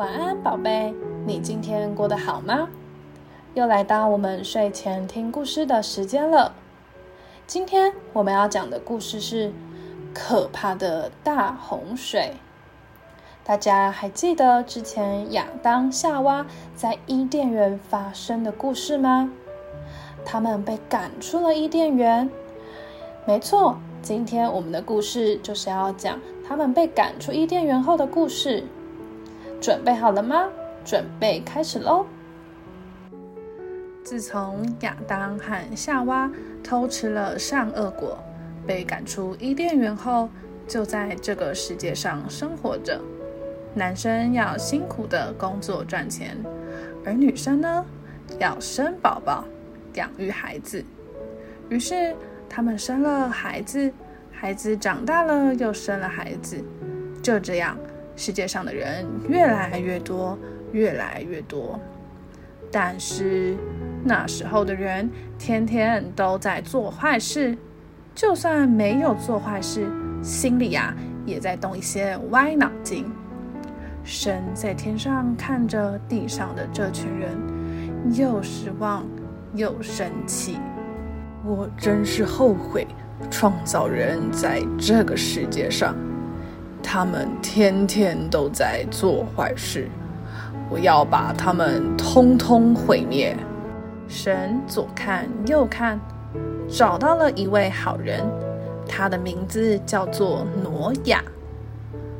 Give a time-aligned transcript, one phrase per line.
[0.00, 0.94] 晚安，宝贝，
[1.26, 2.70] 你今天过得好吗？
[3.52, 6.54] 又来到我们睡前听故事的时间了。
[7.46, 9.52] 今天我们要讲的故事是
[10.14, 12.32] 可怕的大洪水。
[13.44, 19.30] 大家还记得之前亚当夏娃在伊甸园发生的故事吗？
[20.24, 22.30] 他们被赶出了伊甸园。
[23.26, 28.64] 没错，今天我们的故事就是要讲他们被赶出伊甸园后的故事。
[29.60, 30.48] 准备好了吗？
[30.84, 32.06] 准备开始喽！
[34.02, 36.30] 自从亚当和夏娃
[36.64, 38.18] 偷吃了善恶果，
[38.66, 40.30] 被赶出伊甸园后，
[40.66, 42.98] 就在这个世界上生活着。
[43.74, 46.36] 男生要辛苦的工作赚钱，
[47.04, 47.84] 而女生呢，
[48.38, 49.44] 要生宝宝、
[49.94, 50.82] 养育孩子。
[51.68, 52.16] 于是
[52.48, 53.92] 他们生了孩子，
[54.32, 56.64] 孩子长大了又生了孩子，
[57.22, 57.76] 就这样。
[58.20, 60.38] 世界上的人越来越多，
[60.72, 61.80] 越来越多，
[62.70, 63.56] 但是
[64.04, 67.56] 那时候的人天天都在做坏事，
[68.14, 69.86] 就算没有做坏事，
[70.22, 73.06] 心里呀也在动一些歪脑筋。
[74.04, 79.02] 神在天上看着地上的这群人，又失望
[79.54, 80.58] 又生气。
[81.42, 82.86] 我真是后悔
[83.30, 85.96] 创造人在这个世界上。
[86.82, 89.88] 他们天天都在做坏事，
[90.68, 93.36] 我要把他们通通毁灭。
[94.08, 96.00] 神左看右看，
[96.68, 98.24] 找到了一位好人，
[98.88, 101.22] 他的名字叫做挪亚。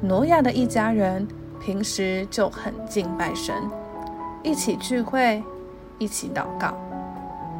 [0.00, 1.26] 挪亚的一家人
[1.60, 3.54] 平时就很敬拜神，
[4.42, 5.42] 一起聚会，
[5.98, 6.74] 一起祷告。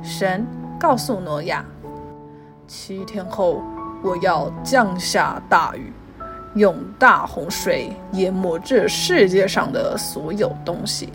[0.02, 0.46] 神
[0.78, 1.64] 告诉挪亚，
[2.66, 3.62] 七天后
[4.02, 5.92] 我要降下大雨。
[6.56, 11.10] 用大洪水淹没这世界上的所有东西，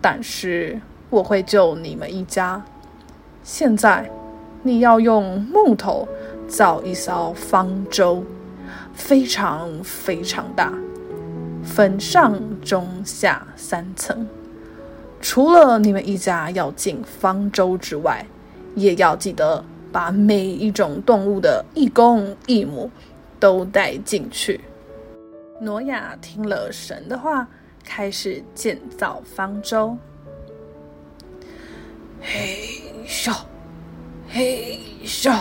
[0.00, 2.60] 但是我会救你们一家。
[3.42, 4.10] 现在，
[4.62, 6.08] 你要用木头
[6.48, 8.24] 造一艘方舟，
[8.94, 10.72] 非常非常大，
[11.62, 14.26] 分上中下三层。
[15.20, 18.24] 除了你们一家要进方舟之外，
[18.74, 22.90] 也要记得把每一种动物的一公一母。
[23.38, 24.60] 都带进去。
[25.60, 27.46] 挪亚听了神的话，
[27.84, 29.96] 开始建造方舟。
[32.20, 33.36] 嘿咻，
[34.28, 35.40] 嘿咻，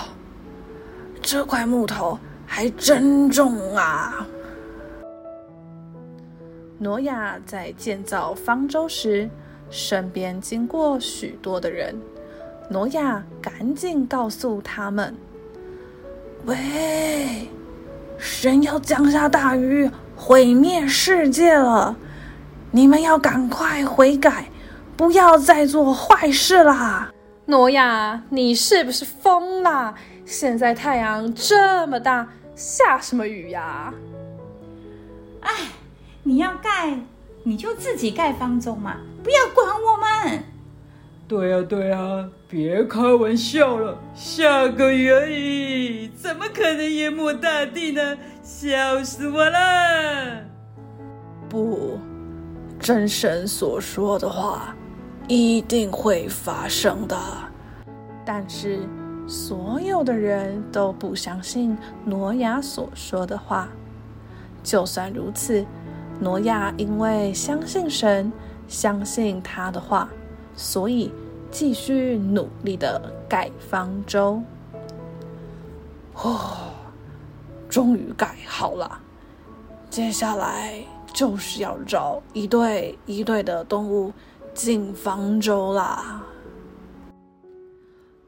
[1.22, 4.26] 这块木头还真重啊！
[6.80, 9.28] 挪亚在建造方舟时，
[9.70, 11.96] 身边经过许多的人。
[12.70, 15.16] 挪亚赶紧告诉他们
[16.46, 17.48] ：“喂！”
[18.18, 21.96] 神要降下大雨，毁灭世界了！
[22.72, 24.46] 你们要赶快悔改，
[24.96, 27.12] 不要再做坏事啦！
[27.46, 29.94] 挪亚，你是不是疯啦？
[30.26, 33.94] 现在太阳这么大，下什么雨呀？
[35.42, 35.54] 哎，
[36.24, 37.00] 你要盖，
[37.44, 40.08] 你就自己盖方舟嘛，不要管我们。
[41.28, 48.18] 对呀对呀，别开玩笑了，下个雨而已，怎么可能淹没大地呢？
[48.42, 50.42] 笑死我了！
[51.50, 52.00] 不，
[52.80, 54.74] 真神所说的话
[55.28, 57.18] 一定会发生的。
[58.26, 58.80] 但是
[59.28, 63.68] 所有的人都不相信挪亚所说的话。
[64.64, 65.66] 就算如此，
[66.22, 68.32] 挪亚因为相信神，
[68.70, 70.08] 相信他的话。
[70.58, 71.14] 所以，
[71.52, 74.42] 继续努力的盖方舟。
[76.16, 76.74] 哦，
[77.70, 79.00] 终于盖好了。
[79.88, 84.12] 接下来就是要找一对一对的动物
[84.56, 86.24] 进方舟啦。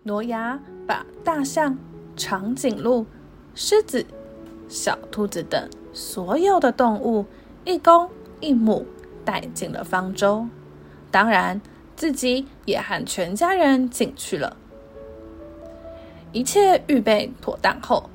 [0.04, 1.76] 挪亚把大象、
[2.16, 3.08] 长颈鹿、
[3.56, 4.06] 狮子、
[4.68, 7.26] 小兔子等所有的动物
[7.66, 8.08] 一公
[8.40, 8.86] 一母
[9.26, 10.46] 带进了方舟，
[11.10, 11.60] 当然。
[12.00, 14.56] 自己也和全家人进去了。
[16.32, 18.10] 一切预备妥当后，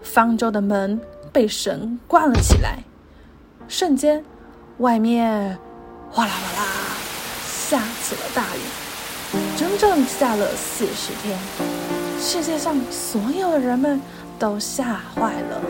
[0.00, 1.00] 方舟的门
[1.32, 2.78] 被神关了起来。
[3.66, 4.24] 瞬间，
[4.78, 5.58] 外面
[6.12, 6.68] 哗啦哗啦
[7.44, 8.60] 下起了大雨，
[9.56, 11.36] 整整下了四十天。
[12.20, 14.00] 世界上所有的人们
[14.38, 15.60] 都吓坏了。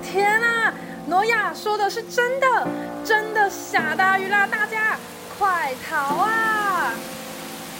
[0.00, 0.72] 天啊！
[1.08, 2.68] 诺亚说的是真的，
[3.02, 4.46] 真的下大雨啦！
[4.46, 4.96] 大家
[5.38, 6.92] 快逃啊！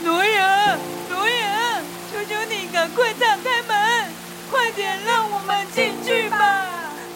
[0.03, 0.77] 挪亚，
[1.09, 1.81] 挪亚，
[2.11, 4.13] 求求你赶快打开门，
[4.51, 6.67] 快点让我们进去吧！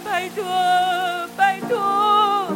[0.04, 0.44] 拜托，
[1.36, 2.46] 拜托！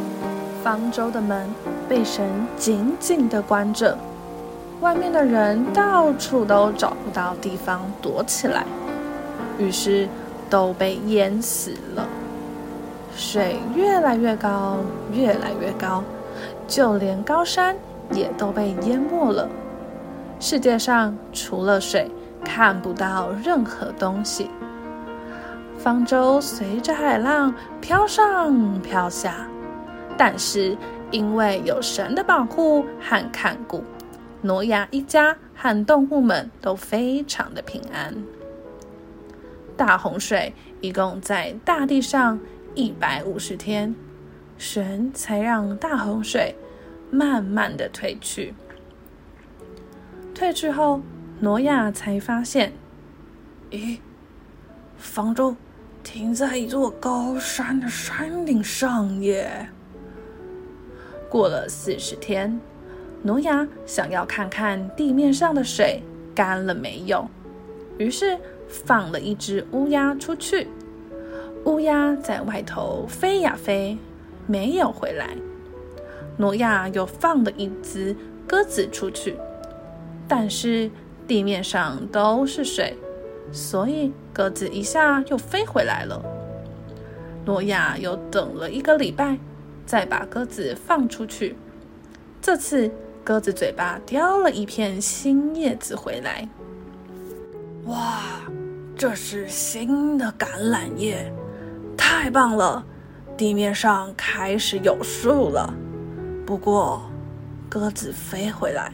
[0.63, 1.53] 方舟的门
[1.89, 2.25] 被神
[2.57, 3.99] 紧紧的关着，
[4.81, 8.65] 外面的人到处都找不到地方躲起来，
[9.59, 10.09] 于是
[10.49, 12.07] 都被淹死了。
[13.17, 14.79] 水越来越高，
[15.13, 16.03] 越来越高，
[16.67, 17.77] 就连高山
[18.11, 19.49] 也都被淹没了。
[20.41, 22.11] 世界上除了水，
[22.45, 24.51] 看不到任何东西。
[25.79, 29.49] 方舟随着海浪飘上飘下，
[30.17, 30.77] 但是
[31.11, 33.83] 因为有神的保护和看顾，
[34.41, 38.15] 挪亚一家和动物们都非常的平安。
[39.77, 42.39] 大洪水一共在大地上
[42.75, 43.95] 一百五十天，
[44.63, 46.55] 神才让大洪水
[47.11, 48.55] 慢慢的退去。
[50.33, 51.01] 退去后，
[51.41, 52.73] 挪亚才发现，
[53.73, 53.99] 咦，
[54.97, 55.57] 方舟。
[56.05, 59.69] 停在一座高山的山顶上耶。
[61.29, 62.61] 过了四十天，
[63.23, 66.03] 挪亚想要看看地面上的水
[66.35, 67.29] 干了没有，
[67.99, 68.39] 于是
[68.69, 70.69] 放了一只乌鸦出去。
[71.65, 73.97] 乌鸦在外头飞呀飞，
[74.53, 75.35] 没有回来。
[76.37, 78.15] 挪亚又放了一只
[78.47, 79.35] 鸽子出去，
[80.29, 80.91] 但是
[81.27, 82.95] 地面上都是水。
[83.51, 86.23] 所以鸽子一下又飞回来了。
[87.45, 89.39] 诺亚又等了一个礼拜，
[89.85, 91.57] 再把鸽子放出去。
[92.41, 92.91] 这次
[93.25, 96.49] 鸽子嘴巴叼了一片新叶子回来。
[97.87, 98.23] 哇，
[98.97, 101.31] 这是新的橄榄叶，
[101.97, 102.87] 太棒了！
[103.43, 105.75] 地面上开始有树了。
[106.47, 107.03] 不过，
[107.69, 108.93] 鸽子飞回来，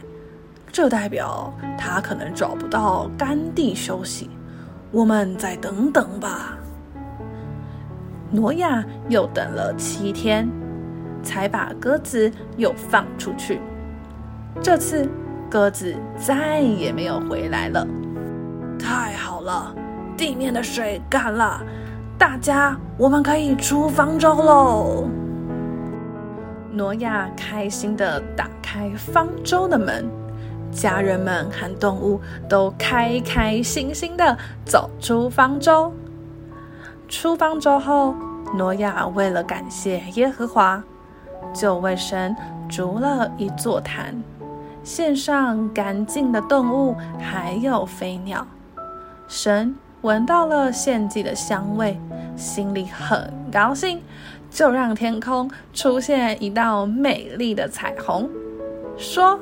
[0.71, 4.27] 这代表它可能找不到干地休息。
[4.89, 6.57] 我们再等等吧。
[8.31, 10.49] 挪亚又等了七天，
[11.21, 13.61] 才把鸽子又放出去。
[14.63, 15.07] 这次
[15.47, 17.85] 鸽子再也没有回来了。
[18.79, 19.75] 太好了，
[20.17, 21.63] 地面的水干了，
[22.19, 25.07] 大家我们可以出方舟喽！
[26.69, 30.05] 挪亚开心的打开方舟的门。
[30.69, 32.19] 家人们和动物
[32.49, 35.93] 都开开心心的走出方舟。
[37.07, 38.13] 出方舟后，
[38.53, 40.83] 挪亚为了感谢耶和华，
[41.53, 42.35] 就为神
[42.67, 44.21] 筑了一座坛，
[44.83, 48.45] 献上干净的动物，还有飞鸟。
[49.25, 51.99] 神闻到了献祭的香味，
[52.37, 54.01] 心里很高兴，
[54.49, 58.29] 就让天空出现一道美丽的彩虹，
[58.97, 59.39] 说。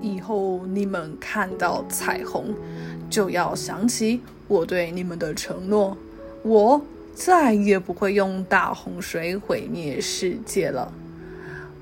[0.00, 2.52] 以后你们看到彩虹，
[3.08, 5.96] 就要想起我对你们的承诺。
[6.42, 6.82] 我
[7.14, 10.92] 再也不会用大洪水毁灭世界了。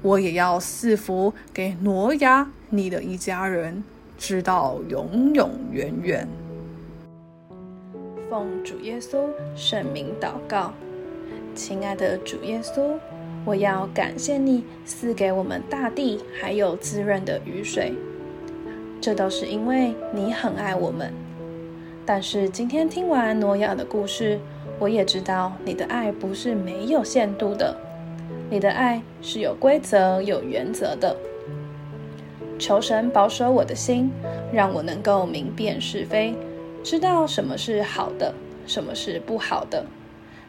[0.02, 3.82] 我也要赐福给挪亚你的一家人，
[4.18, 6.28] 直到永永远远。
[8.30, 10.72] 奉主耶稣圣名祷告，
[11.52, 12.92] 亲爱的主耶稣，
[13.44, 17.92] 我要感谢你赐给我们大地还有滋润的雨水。
[19.00, 21.12] 这都是因为你很爱我们，
[22.06, 24.38] 但是今天听完诺亚的故事，
[24.78, 27.76] 我也知道你的爱不是没有限度的，
[28.48, 31.16] 你的爱是有规则、有原则的。
[32.60, 34.08] 求神保守我的心，
[34.52, 36.32] 让我能够明辨是非，
[36.82, 38.34] 知道什么是好的，
[38.66, 39.84] 什么是不好的，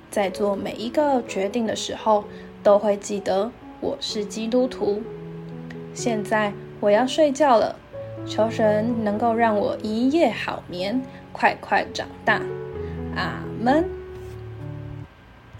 [0.09, 2.23] 在做每一个决定的时候，
[2.63, 5.01] 都会记得我是基督徒。
[5.93, 7.75] 现在我要睡觉了。
[8.23, 12.39] 求神能够让我一夜好眠，快快长大，
[13.15, 14.00] 阿门。